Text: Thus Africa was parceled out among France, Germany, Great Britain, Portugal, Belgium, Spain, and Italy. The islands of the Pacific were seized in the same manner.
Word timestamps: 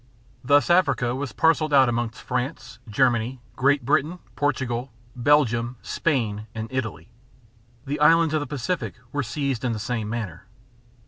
Thus 0.43 0.71
Africa 0.71 1.13
was 1.13 1.31
parceled 1.31 1.75
out 1.75 1.87
among 1.87 2.09
France, 2.09 2.79
Germany, 2.89 3.39
Great 3.55 3.85
Britain, 3.85 4.17
Portugal, 4.35 4.91
Belgium, 5.15 5.75
Spain, 5.83 6.47
and 6.55 6.67
Italy. 6.71 7.09
The 7.85 7.99
islands 7.99 8.33
of 8.33 8.39
the 8.39 8.47
Pacific 8.47 8.95
were 9.11 9.21
seized 9.21 9.63
in 9.63 9.73
the 9.73 9.77
same 9.79 10.09
manner. 10.09 10.47